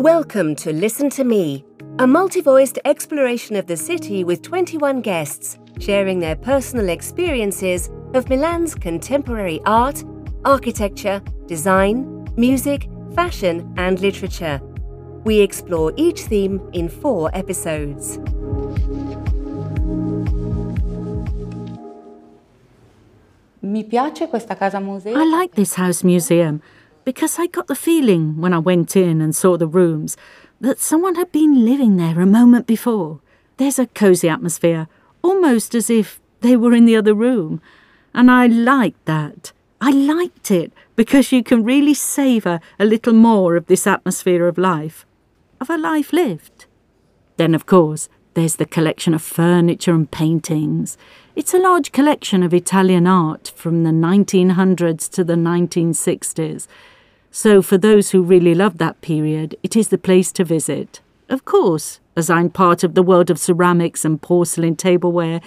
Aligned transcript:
Welcome 0.00 0.54
to 0.56 0.74
Listen 0.74 1.08
to 1.10 1.24
Me, 1.24 1.64
a 1.98 2.06
multi 2.06 2.42
voiced 2.42 2.78
exploration 2.84 3.56
of 3.56 3.66
the 3.66 3.78
city 3.78 4.24
with 4.24 4.42
21 4.42 5.00
guests 5.00 5.58
sharing 5.80 6.20
their 6.20 6.36
personal 6.36 6.90
experiences 6.90 7.88
of 8.12 8.28
Milan's 8.28 8.74
contemporary 8.74 9.58
art, 9.64 10.04
architecture, 10.44 11.22
design, 11.46 12.28
music, 12.36 12.90
fashion, 13.14 13.72
and 13.78 13.98
literature. 14.00 14.60
We 15.24 15.40
explore 15.40 15.94
each 15.96 16.20
theme 16.24 16.60
in 16.74 16.90
four 16.90 17.34
episodes. 17.34 18.18
Mi 23.62 23.82
piace 23.82 24.28
questa 24.28 24.54
casa 24.56 24.78
museo. 24.78 25.18
I 25.18 25.24
like 25.24 25.54
this 25.54 25.74
house 25.74 26.04
museum 26.04 26.60
because 27.06 27.38
I 27.38 27.46
got 27.46 27.68
the 27.68 27.76
feeling 27.76 28.40
when 28.40 28.52
I 28.52 28.58
went 28.58 28.96
in 28.96 29.20
and 29.20 29.34
saw 29.34 29.56
the 29.56 29.68
rooms 29.68 30.16
that 30.60 30.80
someone 30.80 31.14
had 31.14 31.30
been 31.30 31.64
living 31.64 31.96
there 31.96 32.20
a 32.20 32.26
moment 32.26 32.66
before. 32.66 33.20
There's 33.58 33.78
a 33.78 33.86
cosy 33.86 34.28
atmosphere, 34.28 34.88
almost 35.22 35.76
as 35.76 35.88
if 35.88 36.20
they 36.40 36.56
were 36.56 36.74
in 36.74 36.84
the 36.84 36.96
other 36.96 37.14
room. 37.14 37.62
And 38.12 38.28
I 38.28 38.48
liked 38.48 39.04
that. 39.04 39.52
I 39.80 39.92
liked 39.92 40.50
it 40.50 40.72
because 40.96 41.30
you 41.30 41.44
can 41.44 41.62
really 41.62 41.94
savour 41.94 42.58
a 42.76 42.84
little 42.84 43.12
more 43.12 43.54
of 43.54 43.66
this 43.66 43.86
atmosphere 43.86 44.48
of 44.48 44.58
life, 44.58 45.06
of 45.60 45.70
a 45.70 45.78
life 45.78 46.12
lived. 46.12 46.66
Then, 47.36 47.54
of 47.54 47.66
course, 47.66 48.08
there's 48.34 48.56
the 48.56 48.66
collection 48.66 49.14
of 49.14 49.22
furniture 49.22 49.94
and 49.94 50.10
paintings. 50.10 50.98
It's 51.36 51.54
a 51.54 51.58
large 51.58 51.92
collection 51.92 52.42
of 52.42 52.52
Italian 52.52 53.06
art 53.06 53.52
from 53.54 53.84
the 53.84 53.90
1900s 53.90 55.08
to 55.12 55.22
the 55.22 55.34
1960s. 55.34 56.66
So, 57.38 57.60
for 57.60 57.76
those 57.76 58.12
who 58.12 58.22
really 58.22 58.54
love 58.54 58.78
that 58.78 59.02
period, 59.02 59.56
it 59.62 59.76
is 59.76 59.88
the 59.88 59.98
place 59.98 60.32
to 60.32 60.42
visit. 60.42 61.02
Of 61.28 61.44
course, 61.44 62.00
as 62.16 62.30
I'm 62.30 62.48
part 62.48 62.82
of 62.82 62.94
the 62.94 63.02
world 63.02 63.28
of 63.28 63.38
ceramics 63.38 64.06
and 64.06 64.22
porcelain 64.22 64.74
tableware, 64.74 65.42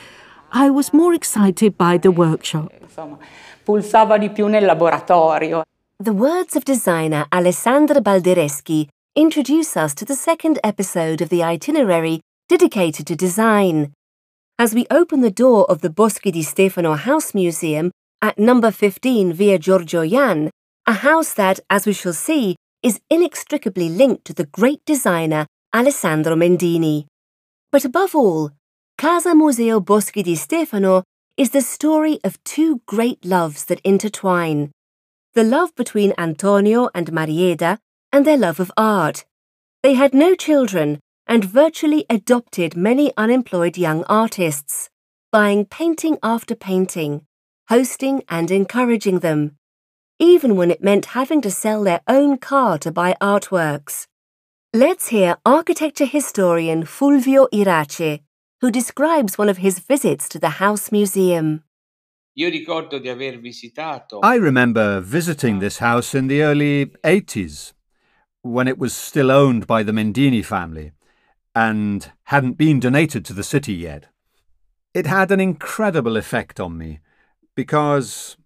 I 0.51 0.69
was 0.69 0.93
more 0.93 1.15
excited 1.15 1.79
by 1.79 1.97
the 1.97 2.11
workshop. 2.11 2.71
Insomma, 2.79 3.17
pulsava 3.65 4.19
di 4.19 4.29
più 4.29 4.47
nel 4.47 4.65
laboratorio. 4.65 5.63
The 5.99 6.13
words 6.13 6.55
of 6.55 6.63
designer 6.63 7.25
Alessandra 7.31 8.01
Baldereschi 8.01 8.87
introduce 9.15 9.75
us 9.75 9.95
to 9.95 10.05
the 10.05 10.15
second 10.15 10.59
episode 10.63 11.21
of 11.21 11.29
the 11.29 11.41
itinerary 11.41 12.21
dedicated 12.47 13.07
to 13.07 13.15
design. 13.15 13.93
As 14.59 14.75
we 14.75 14.85
open 14.91 15.21
the 15.21 15.31
door 15.31 15.65
of 15.67 15.81
the 15.81 15.89
Boschi 15.89 16.31
di 16.31 16.43
Stefano 16.43 16.93
House 16.93 17.33
Museum 17.33 17.89
at 18.21 18.37
number 18.37 18.69
15 18.69 19.33
Via 19.33 19.57
Giorgio 19.57 20.05
Jan, 20.05 20.51
a 20.87 20.93
house 20.93 21.33
that, 21.33 21.59
as 21.69 21.85
we 21.85 21.93
shall 21.93 22.13
see, 22.13 22.55
is 22.81 23.01
inextricably 23.09 23.89
linked 23.89 24.25
to 24.25 24.33
the 24.33 24.45
great 24.45 24.83
designer 24.85 25.45
Alessandro 25.73 26.35
Mendini. 26.35 27.05
But 27.71 27.85
above 27.85 28.15
all, 28.15 28.51
Casa 28.97 29.35
Museo 29.35 29.79
Boschi 29.79 30.23
di 30.23 30.35
Stefano 30.35 31.03
is 31.37 31.51
the 31.51 31.61
story 31.61 32.19
of 32.23 32.43
two 32.43 32.81
great 32.85 33.23
loves 33.23 33.65
that 33.65 33.81
intertwine 33.81 34.71
the 35.35 35.43
love 35.43 35.73
between 35.75 36.13
Antonio 36.17 36.89
and 36.95 37.13
Marieda 37.13 37.77
and 38.11 38.25
their 38.25 38.35
love 38.35 38.59
of 38.59 38.71
art. 38.75 39.25
They 39.83 39.93
had 39.93 40.13
no 40.13 40.33
children 40.35 40.99
and 41.27 41.45
virtually 41.45 42.05
adopted 42.09 42.75
many 42.75 43.13
unemployed 43.15 43.77
young 43.77 44.03
artists, 44.05 44.89
buying 45.31 45.65
painting 45.65 46.17
after 46.23 46.55
painting, 46.55 47.25
hosting 47.69 48.23
and 48.27 48.49
encouraging 48.49 49.19
them, 49.19 49.55
even 50.19 50.55
when 50.55 50.69
it 50.69 50.83
meant 50.83 51.15
having 51.17 51.41
to 51.41 51.49
sell 51.49 51.83
their 51.83 52.01
own 52.07 52.37
car 52.37 52.77
to 52.77 52.91
buy 52.91 53.15
artworks. 53.21 54.05
Let's 54.73 55.07
hear 55.07 55.37
architecture 55.45 56.05
historian 56.05 56.83
Fulvio 56.83 57.47
Irace, 57.51 58.21
who 58.61 58.69
describes 58.69 59.37
one 59.37 59.49
of 59.49 59.57
his 59.57 59.79
visits 59.79 60.29
to 60.29 60.37
the 60.37 60.59
House 60.61 60.91
Museum. 60.91 61.63
I 64.23 64.35
remember 64.35 64.99
visiting 64.99 65.59
this 65.59 65.77
house 65.79 66.13
in 66.13 66.27
the 66.27 66.41
early 66.43 66.85
80s, 67.03 67.73
when 68.41 68.67
it 68.67 68.77
was 68.77 68.93
still 68.93 69.31
owned 69.31 69.67
by 69.67 69.83
the 69.83 69.91
Mendini 69.91 70.43
family 70.43 70.91
and 71.55 72.11
hadn't 72.25 72.57
been 72.57 72.79
donated 72.79 73.25
to 73.25 73.33
the 73.33 73.43
city 73.43 73.73
yet. 73.73 74.07
It 74.93 75.05
had 75.05 75.31
an 75.31 75.39
incredible 75.39 76.17
effect 76.17 76.59
on 76.59 76.77
me 76.77 76.99
because 77.55 78.37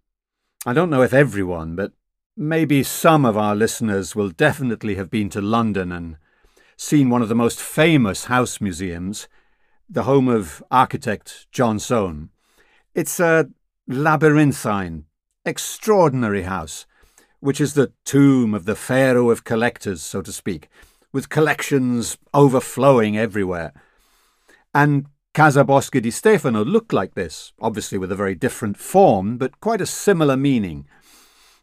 I 0.65 0.71
don't 0.71 0.89
know 0.89 1.01
if 1.01 1.13
everyone, 1.13 1.75
but 1.75 1.91
maybe 2.37 2.83
some 2.83 3.25
of 3.25 3.35
our 3.35 3.53
listeners 3.53 4.15
will 4.15 4.29
definitely 4.29 4.95
have 4.95 5.09
been 5.09 5.29
to 5.31 5.41
London 5.41 5.91
and 5.91 6.15
seen 6.77 7.09
one 7.09 7.21
of 7.21 7.27
the 7.27 7.35
most 7.35 7.59
famous 7.59 8.25
house 8.25 8.61
museums, 8.61 9.27
the 9.89 10.03
home 10.03 10.29
of 10.29 10.63
architect 10.71 11.47
John 11.51 11.79
Soane. 11.79 12.29
It's 12.95 13.19
a 13.19 13.49
labyrinthine, 13.89 15.03
extraordinary 15.43 16.43
house, 16.43 16.85
which 17.41 17.59
is 17.59 17.73
the 17.73 17.91
tomb 18.05 18.53
of 18.53 18.63
the 18.63 18.75
pharaoh 18.75 19.31
of 19.31 19.43
collectors, 19.43 20.01
so 20.01 20.21
to 20.21 20.31
speak, 20.31 20.69
with 21.11 21.27
collections 21.27 22.17
overflowing 22.33 23.17
everywhere. 23.17 23.73
And 24.73 25.07
Casa 25.33 25.63
Boschi 25.63 25.99
di 25.99 26.11
Stefano 26.11 26.63
looked 26.63 26.93
like 26.93 27.15
this, 27.15 27.53
obviously 27.59 27.97
with 27.97 28.11
a 28.11 28.15
very 28.15 28.35
different 28.35 28.77
form, 28.77 29.39
but 29.39 29.59
quite 29.59 29.81
a 29.81 29.85
similar 29.87 30.37
meaning. 30.37 30.85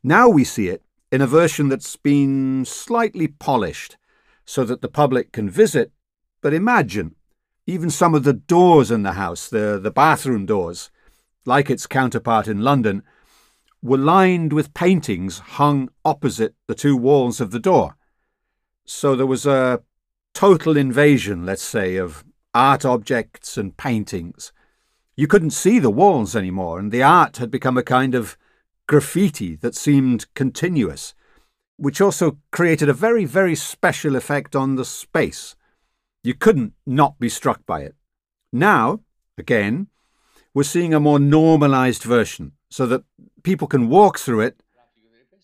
Now 0.03 0.29
we 0.29 0.43
see 0.43 0.67
it 0.67 0.83
in 1.13 1.21
a 1.21 1.27
version 1.27 1.69
that's 1.69 1.95
been 1.95 2.65
slightly 2.65 3.29
polished 3.29 3.97
so 4.45 4.65
that 4.65 4.83
the 4.83 4.89
public 4.89 5.31
can 5.31 5.49
visit, 5.49 5.93
but 6.41 6.53
imagine 6.53 7.15
even 7.65 7.91
some 7.91 8.13
of 8.13 8.25
the 8.25 8.33
doors 8.33 8.91
in 8.91 9.05
the 9.05 9.13
house, 9.13 9.49
the, 9.49 9.79
the 9.81 9.93
bathroom 9.93 10.47
doors, 10.47 10.91
like 11.45 11.71
its 11.71 11.87
counterpart 11.87 12.49
in 12.49 12.65
London, 12.65 13.05
were 13.81 13.97
lined 13.97 14.53
with 14.53 14.75
paintings 14.75 15.39
hung 15.39 15.89
opposite 16.05 16.57
the 16.67 16.75
two 16.75 16.97
walls 16.97 17.41
of 17.41 17.53
the 17.53 17.61
door. 17.61 17.97
So 18.85 19.15
there 19.15 19.27
was 19.27 19.47
a 19.47 19.83
total 20.35 20.77
invasion, 20.77 21.47
let's 21.47 21.63
say, 21.63 21.95
of 21.95 22.25
art 22.55 22.85
objects 22.85 23.57
and 23.57 23.77
paintings. 23.77 24.53
You 25.17 25.27
couldn't 25.27 25.51
see 25.51 25.79
the 25.79 25.91
walls 25.91 26.35
anymore, 26.35 26.79
and 26.79 26.91
the 26.91 27.03
art 27.03 27.37
had 27.37 27.51
become 27.51 27.77
a 27.77 27.83
kind 27.83 28.15
of 28.15 28.37
graffiti 28.87 29.55
that 29.57 29.75
seemed 29.75 30.33
continuous, 30.35 31.15
which 31.77 32.01
also 32.01 32.39
created 32.51 32.89
a 32.89 32.95
very, 32.95 33.25
very 33.25 33.55
special 33.55 34.17
effect 34.17 34.57
on 34.57 34.77
the 34.77 34.85
space. 34.85 35.57
You 36.25 36.35
couldn't 36.35 36.75
not 36.87 37.19
be 37.19 37.29
struck 37.29 37.65
by 37.67 37.83
it. 37.83 37.95
Now, 38.53 39.01
again, 39.39 39.87
we're 40.53 40.65
seeing 40.65 40.93
a 40.93 41.01
more 41.01 41.19
normalized 41.19 42.03
version 42.03 42.53
so 42.69 42.87
that 42.87 43.05
people 43.43 43.69
can 43.69 43.89
walk 43.89 44.19
through 44.19 44.41
it, 44.41 44.63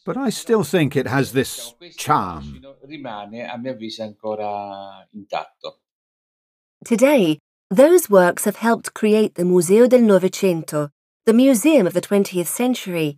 but 0.04 0.16
I 0.16 0.30
still 0.30 0.64
think 0.64 0.96
it 0.96 1.06
has 1.06 1.32
this 1.32 1.74
charm. 1.96 2.62
Today, 6.86 7.40
those 7.68 8.08
works 8.08 8.44
have 8.44 8.54
helped 8.54 8.94
create 8.94 9.34
the 9.34 9.44
Museo 9.44 9.88
del 9.88 10.02
Novecento, 10.02 10.90
the 11.24 11.32
museum 11.32 11.84
of 11.84 11.94
the 11.94 12.00
20th 12.00 12.46
century, 12.46 13.16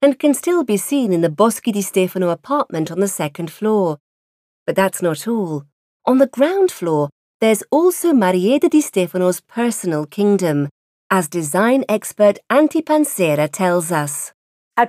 and 0.00 0.20
can 0.20 0.32
still 0.32 0.62
be 0.62 0.76
seen 0.76 1.12
in 1.12 1.20
the 1.20 1.28
Boschi 1.28 1.72
di 1.72 1.82
Stefano 1.82 2.28
apartment 2.28 2.92
on 2.92 3.00
the 3.00 3.08
second 3.08 3.50
floor. 3.50 3.98
But 4.68 4.76
that's 4.76 5.02
not 5.02 5.26
all. 5.26 5.64
On 6.06 6.18
the 6.18 6.28
ground 6.28 6.70
floor, 6.70 7.10
there's 7.40 7.64
also 7.72 8.12
Marieda 8.12 8.68
di 8.68 8.80
Stefano's 8.80 9.40
personal 9.40 10.06
kingdom, 10.06 10.68
as 11.10 11.28
design 11.28 11.84
expert 11.88 12.38
Anty 12.48 12.82
Pansera 12.82 13.50
tells 13.50 13.90
us. 13.90 14.32
On 14.76 14.86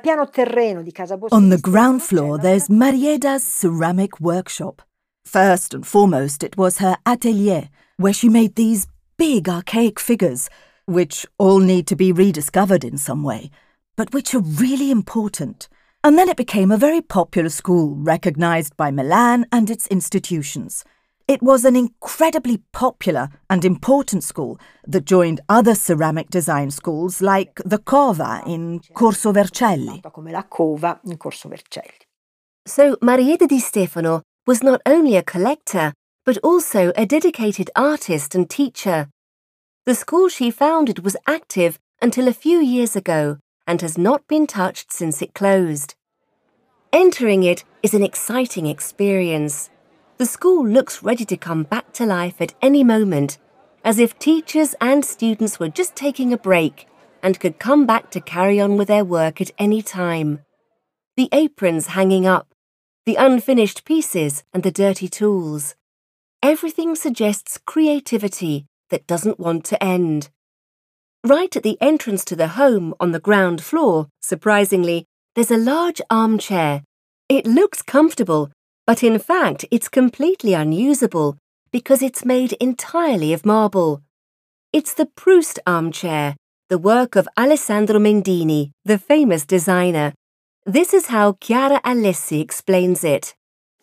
the 1.49 1.59
ground 1.59 2.03
floor, 2.03 2.37
there's 2.37 2.69
Marieda's 2.69 3.43
ceramic 3.43 4.19
workshop. 4.19 4.83
First 5.25 5.73
and 5.73 5.83
foremost, 5.83 6.43
it 6.43 6.57
was 6.57 6.77
her 6.77 6.95
atelier, 7.07 7.69
where 7.99 8.13
she 8.13 8.29
made 8.29 8.55
these 8.55 8.87
big 9.17 9.49
archaic 9.49 9.99
figures, 9.99 10.49
which 10.85 11.25
all 11.37 11.59
need 11.59 11.85
to 11.85 11.97
be 11.97 12.13
rediscovered 12.13 12.85
in 12.85 12.97
some 12.97 13.23
way, 13.23 13.51
but 13.97 14.13
which 14.13 14.33
are 14.33 14.39
really 14.39 14.89
important. 14.89 15.67
And 16.01 16.17
then 16.17 16.29
it 16.29 16.37
became 16.37 16.71
a 16.71 16.77
very 16.77 17.01
popular 17.01 17.49
school, 17.49 17.95
recognized 17.97 18.77
by 18.77 18.89
Milan 18.89 19.45
and 19.51 19.69
its 19.69 19.85
institutions. 19.87 20.85
It 21.27 21.43
was 21.43 21.65
an 21.65 21.75
incredibly 21.75 22.63
popular 22.71 23.27
and 23.49 23.65
important 23.65 24.23
school 24.23 24.57
that 24.87 25.03
joined 25.03 25.41
other 25.49 25.75
ceramic 25.75 26.29
design 26.29 26.71
schools 26.71 27.21
like 27.21 27.61
the 27.65 27.79
Cova 27.79 28.47
in 28.47 28.79
Corso 28.93 29.33
Vercelli. 29.33 30.01
So 32.65 32.97
Marieda 33.01 33.45
di 33.45 33.59
Stefano 33.59 34.21
was 34.47 34.63
not 34.63 34.81
only 34.85 35.17
a 35.17 35.21
collector, 35.21 35.93
but 36.29 36.37
also 36.43 36.93
a 36.95 37.07
dedicated 37.07 37.71
artist 37.75 38.35
and 38.35 38.47
teacher. 38.51 39.09
The 39.87 39.95
school 39.95 40.29
she 40.29 40.51
founded 40.51 40.99
was 40.99 41.17
active 41.25 41.79
until 42.03 42.27
a 42.27 42.33
few 42.33 42.59
years 42.59 42.95
ago 42.95 43.39
and 43.65 43.81
has 43.81 43.97
not 43.97 44.27
been 44.27 44.45
touched 44.45 44.93
since 44.93 45.23
it 45.23 45.33
closed. 45.33 45.95
Entering 46.93 47.41
it 47.41 47.63
is 47.81 47.95
an 47.95 48.03
exciting 48.03 48.67
experience. 48.67 49.71
The 50.19 50.27
school 50.27 50.67
looks 50.67 51.01
ready 51.01 51.25
to 51.25 51.35
come 51.35 51.63
back 51.63 51.93
to 51.93 52.05
life 52.05 52.39
at 52.39 52.53
any 52.61 52.83
moment, 52.83 53.39
as 53.83 53.97
if 53.97 54.19
teachers 54.19 54.75
and 54.79 55.03
students 55.03 55.59
were 55.59 55.69
just 55.69 55.95
taking 55.95 56.31
a 56.31 56.37
break 56.37 56.87
and 57.23 57.39
could 57.39 57.57
come 57.57 57.87
back 57.87 58.11
to 58.11 58.21
carry 58.21 58.59
on 58.61 58.77
with 58.77 58.87
their 58.87 59.03
work 59.03 59.41
at 59.41 59.49
any 59.57 59.81
time. 59.81 60.41
The 61.17 61.29
aprons 61.31 61.87
hanging 61.97 62.27
up, 62.27 62.53
the 63.07 63.15
unfinished 63.15 63.83
pieces, 63.83 64.43
and 64.53 64.61
the 64.61 64.69
dirty 64.69 65.07
tools. 65.07 65.73
Everything 66.41 66.95
suggests 66.95 67.57
creativity 67.57 68.65
that 68.89 69.05
doesn't 69.05 69.39
want 69.39 69.65
to 69.65 69.83
end. 69.83 70.29
Right 71.25 71.53
at 71.53 71.63
the 71.63 71.77
entrance 71.81 72.23
to 72.25 72.35
the 72.35 72.49
home 72.49 72.93
on 72.97 73.11
the 73.11 73.19
ground 73.19 73.61
floor, 73.61 74.07
surprisingly, 74.21 75.05
there's 75.35 75.51
a 75.51 75.57
large 75.57 76.01
armchair. 76.09 76.83
It 77.27 77.45
looks 77.45 77.81
comfortable, 77.81 78.51
but 78.87 79.03
in 79.03 79.19
fact 79.19 79.65
it's 79.69 79.89
completely 79.89 80.53
unusable 80.53 81.37
because 81.71 82.01
it's 82.01 82.23
made 82.23 82.53
entirely 82.53 83.33
of 83.33 83.45
marble. 83.45 84.01
It's 84.71 84.93
the 84.93 85.07
Proust 85.07 85.59
armchair, 85.67 86.37
the 86.69 86.77
work 86.77 87.17
of 87.17 87.27
Alessandro 87.37 87.99
Mendini, 87.99 88.71
the 88.85 88.97
famous 88.97 89.45
designer. 89.45 90.13
This 90.65 90.93
is 90.93 91.07
how 91.07 91.33
Chiara 91.33 91.81
Alessi 91.83 92.41
explains 92.41 93.03
it. 93.03 93.35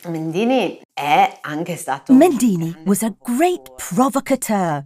Mendini 0.04 0.80
è 0.94 1.38
anche 1.42 1.76
stato 1.76 2.12
Mendini 2.12 2.74
was 2.84 3.02
a 3.02 3.14
great 3.24 3.70
provocateur, 3.76 4.84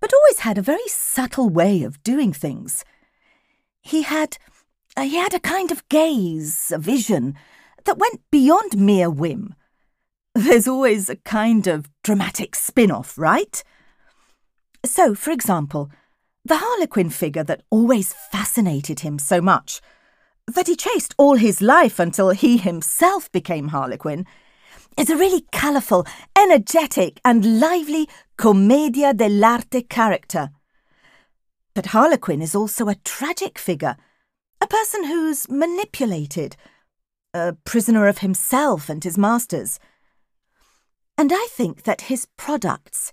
but 0.00 0.12
always 0.14 0.40
had 0.40 0.56
a 0.56 0.62
very 0.62 0.86
subtle 0.88 1.48
way 1.48 1.82
of 1.82 2.02
doing 2.02 2.32
things. 2.32 2.84
He 3.82 4.02
had, 4.02 4.38
uh, 4.96 5.02
he 5.02 5.16
had 5.16 5.34
a 5.34 5.40
kind 5.40 5.70
of 5.70 5.86
gaze, 5.88 6.70
a 6.70 6.78
vision, 6.78 7.34
that 7.84 7.98
went 7.98 8.20
beyond 8.30 8.76
mere 8.76 9.10
whim. 9.10 9.54
There's 10.34 10.68
always 10.68 11.08
a 11.08 11.16
kind 11.16 11.66
of 11.66 11.90
dramatic 12.02 12.54
spin 12.54 12.90
off, 12.90 13.18
right? 13.18 13.62
So, 14.84 15.14
for 15.14 15.32
example, 15.32 15.90
the 16.44 16.56
Harlequin 16.58 17.10
figure 17.10 17.44
that 17.44 17.62
always 17.70 18.14
fascinated 18.30 19.00
him 19.00 19.18
so 19.18 19.40
much, 19.40 19.80
that 20.46 20.66
he 20.66 20.76
chased 20.76 21.14
all 21.18 21.36
his 21.36 21.60
life 21.60 21.98
until 21.98 22.30
he 22.30 22.56
himself 22.56 23.30
became 23.32 23.68
Harlequin, 23.68 24.26
is 24.98 25.10
a 25.10 25.16
really 25.16 25.46
colourful, 25.52 26.06
energetic, 26.36 27.20
and 27.24 27.60
lively 27.60 28.08
commedia 28.36 29.14
dell'arte 29.14 29.88
character. 29.88 30.50
But 31.74 31.86
Harlequin 31.86 32.42
is 32.42 32.54
also 32.54 32.88
a 32.88 32.96
tragic 32.96 33.58
figure, 33.58 33.96
a 34.60 34.66
person 34.66 35.04
who's 35.04 35.48
manipulated, 35.48 36.56
a 37.32 37.54
prisoner 37.64 38.08
of 38.08 38.18
himself 38.18 38.88
and 38.88 39.02
his 39.04 39.16
masters. 39.16 39.78
And 41.16 41.32
I 41.32 41.46
think 41.50 41.84
that 41.84 42.02
his 42.02 42.26
products, 42.36 43.12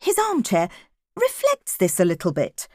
his 0.00 0.18
armchair, 0.18 0.68
reflects 1.16 1.76
this 1.76 2.00
a 2.00 2.04
little 2.04 2.32
bit. 2.32 2.68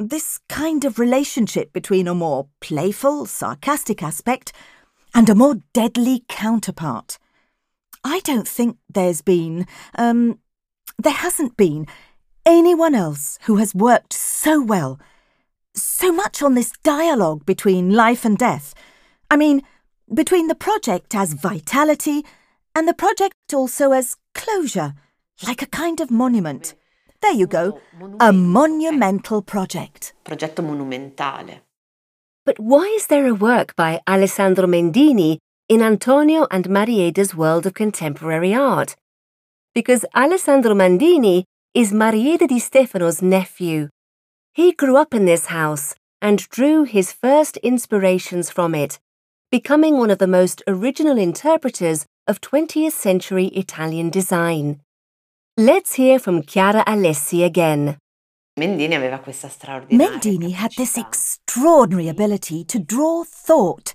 This 0.00 0.38
kind 0.48 0.84
of 0.84 1.00
relationship 1.00 1.72
between 1.72 2.06
a 2.06 2.14
more 2.14 2.46
playful, 2.60 3.26
sarcastic 3.26 4.00
aspect 4.00 4.52
and 5.12 5.28
a 5.28 5.34
more 5.34 5.56
deadly 5.72 6.24
counterpart. 6.28 7.18
I 8.04 8.20
don't 8.20 8.46
think 8.46 8.76
there's 8.88 9.22
been, 9.22 9.66
um, 9.96 10.38
there 10.98 11.12
hasn't 11.12 11.56
been 11.56 11.88
anyone 12.46 12.94
else 12.94 13.40
who 13.42 13.56
has 13.56 13.74
worked 13.74 14.12
so 14.12 14.62
well, 14.62 15.00
so 15.74 16.12
much 16.12 16.42
on 16.42 16.54
this 16.54 16.70
dialogue 16.84 17.44
between 17.44 17.92
life 17.92 18.24
and 18.24 18.38
death. 18.38 18.74
I 19.32 19.36
mean, 19.36 19.62
between 20.14 20.46
the 20.46 20.54
project 20.54 21.12
as 21.16 21.32
vitality 21.32 22.24
and 22.72 22.86
the 22.86 22.94
project 22.94 23.34
also 23.52 23.90
as 23.90 24.16
closure, 24.32 24.94
like 25.44 25.60
a 25.60 25.66
kind 25.66 26.00
of 26.00 26.08
monument. 26.08 26.76
There 27.20 27.32
you 27.32 27.46
go, 27.46 27.80
a 28.20 28.32
monumental 28.32 29.42
project. 29.42 30.14
progetto 30.24 30.62
monumentale. 30.62 31.60
But 32.46 32.60
why 32.60 32.84
is 32.96 33.08
there 33.08 33.26
a 33.26 33.34
work 33.34 33.74
by 33.76 34.00
Alessandro 34.08 34.66
Mendini 34.66 35.38
in 35.68 35.82
Antonio 35.82 36.46
and 36.50 36.68
Marieda's 36.70 37.34
world 37.34 37.66
of 37.66 37.74
contemporary 37.74 38.54
art? 38.54 38.94
Because 39.74 40.04
Alessandro 40.14 40.74
Mendini 40.74 41.42
is 41.74 41.92
Marieda 41.92 42.46
di 42.46 42.58
Stefano's 42.58 43.20
nephew. 43.20 43.88
He 44.54 44.72
grew 44.72 44.96
up 44.96 45.12
in 45.12 45.24
this 45.24 45.46
house 45.46 45.94
and 46.22 46.48
drew 46.48 46.84
his 46.84 47.12
first 47.12 47.56
inspirations 47.58 48.48
from 48.48 48.74
it, 48.74 48.98
becoming 49.50 49.98
one 49.98 50.10
of 50.10 50.18
the 50.18 50.26
most 50.26 50.62
original 50.66 51.18
interpreters 51.18 52.06
of 52.26 52.40
20th 52.40 52.92
century 52.92 53.46
Italian 53.48 54.08
design. 54.08 54.80
Let's 55.60 55.94
hear 55.94 56.20
from 56.20 56.44
Chiara 56.44 56.84
Alessi 56.86 57.44
again. 57.44 57.96
Mendini 58.60 58.94
aveva 58.94 59.18
questa 59.20 59.48
straordinaria 59.48 59.98
Mendini 59.98 60.52
had 60.52 60.70
this 60.76 60.96
extraordinary 60.96 62.06
ability 62.06 62.62
to 62.62 62.78
draw 62.78 63.24
thought. 63.24 63.92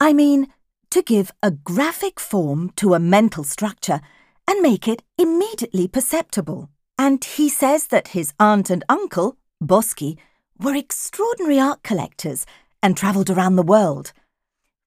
I 0.00 0.14
mean, 0.14 0.46
to 0.88 1.02
give 1.02 1.30
a 1.42 1.50
graphic 1.50 2.18
form 2.18 2.70
to 2.76 2.94
a 2.94 2.98
mental 2.98 3.44
structure 3.44 4.00
and 4.48 4.62
make 4.62 4.88
it 4.88 5.02
immediately 5.18 5.88
perceptible. 5.88 6.70
And 6.96 7.22
he 7.22 7.50
says 7.50 7.88
that 7.88 8.16
his 8.16 8.32
aunt 8.40 8.70
and 8.70 8.82
uncle, 8.88 9.36
Boschi, 9.62 10.16
were 10.58 10.74
extraordinary 10.74 11.60
art 11.60 11.82
collectors 11.82 12.46
and 12.82 12.96
travelled 12.96 13.28
around 13.28 13.56
the 13.56 13.62
world. 13.62 14.14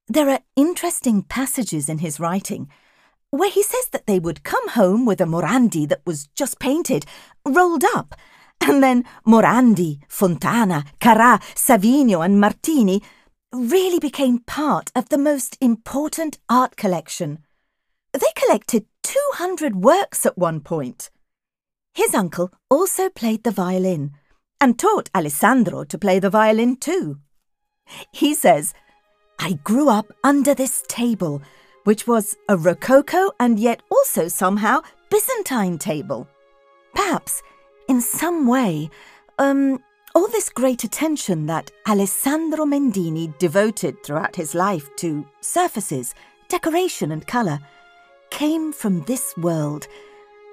There 0.07 0.31
are 0.31 0.39
interesting 0.55 1.21
passages 1.21 1.87
in 1.87 1.99
his 1.99 2.19
writing 2.19 2.69
where 3.31 3.49
he 3.49 3.63
says 3.63 3.87
that 3.91 4.07
they 4.07 4.19
would 4.19 4.43
come 4.43 4.69
home 4.69 5.05
with 5.05 5.21
a 5.21 5.25
Morandi 5.25 5.87
that 5.89 6.05
was 6.05 6.27
just 6.35 6.59
painted, 6.59 7.05
rolled 7.45 7.83
up, 7.83 8.15
and 8.61 8.81
then 8.81 9.03
Morandi, 9.25 9.99
Fontana, 10.07 10.85
Carrà, 10.99 11.41
Savinio, 11.53 12.23
and 12.23 12.39
Martini 12.39 13.01
really 13.53 13.99
became 13.99 14.39
part 14.39 14.91
of 14.95 15.09
the 15.09 15.17
most 15.17 15.57
important 15.61 16.37
art 16.49 16.75
collection. 16.75 17.39
They 18.13 18.31
collected 18.35 18.85
200 19.03 19.75
works 19.75 20.25
at 20.25 20.37
one 20.37 20.59
point. 20.59 21.09
His 21.93 22.13
uncle 22.13 22.51
also 22.69 23.09
played 23.09 23.43
the 23.43 23.51
violin 23.51 24.11
and 24.59 24.77
taught 24.77 25.09
Alessandro 25.15 25.83
to 25.83 25.97
play 25.97 26.19
the 26.19 26.29
violin 26.29 26.75
too. 26.75 27.19
He 28.11 28.33
says, 28.33 28.73
I 29.39 29.53
grew 29.63 29.89
up 29.89 30.11
under 30.23 30.53
this 30.53 30.83
table, 30.87 31.41
which 31.87 32.05
was 32.05 32.35
a 32.49 32.57
Rococo 32.57 33.31
and 33.39 33.57
yet 33.57 33.81
also 33.89 34.27
somehow 34.27 34.81
Byzantine 35.09 35.77
table. 35.77 36.27
Perhaps, 36.93 37.41
in 37.87 38.01
some 38.01 38.45
way, 38.45 38.89
um, 39.39 39.81
all 40.13 40.27
this 40.27 40.49
great 40.49 40.83
attention 40.83 41.45
that 41.45 41.71
Alessandro 41.87 42.65
Mendini 42.65 43.33
devoted 43.39 44.03
throughout 44.03 44.35
his 44.35 44.53
life 44.53 44.93
to 44.97 45.25
surfaces, 45.39 46.13
decoration, 46.49 47.13
and 47.13 47.25
colour 47.25 47.57
came 48.31 48.73
from 48.73 49.03
this 49.03 49.33
world, 49.37 49.87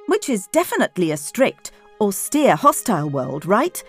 which 0.06 0.28
is 0.28 0.46
definitely 0.52 1.10
a 1.10 1.16
strict, 1.16 1.72
austere, 2.00 2.54
hostile 2.54 3.10
world, 3.10 3.44
right? 3.44 3.82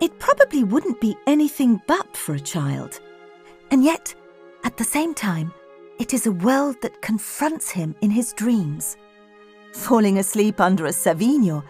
It 0.00 0.16
probably 0.20 0.62
wouldn't 0.62 1.00
be 1.00 1.16
anything 1.26 1.82
but 1.88 2.16
for 2.16 2.36
a 2.36 2.46
child. 2.54 3.00
And 3.72 3.82
yet, 3.82 4.14
at 4.62 4.76
the 4.76 4.84
same 4.84 5.12
time, 5.12 5.52
it 6.00 6.14
is 6.14 6.26
a 6.26 6.32
world 6.32 6.76
that 6.80 7.02
confronts 7.02 7.70
him 7.70 7.94
in 8.00 8.10
his 8.10 8.32
dreams. 8.32 8.96
Falling 9.74 10.18
asleep 10.18 10.58
under 10.58 10.86
a 10.86 10.92
Savinio, 10.92 11.62